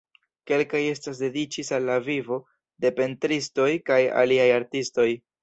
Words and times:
Kelkaj 0.51 0.79
estas 0.93 1.19
dediĉis 1.23 1.69
al 1.77 1.85
la 1.89 1.97
vivo 2.07 2.39
de 2.87 2.93
pentristoj 3.01 3.69
kaj 3.93 4.01
aliaj 4.25 4.51
artistoj. 4.57 5.09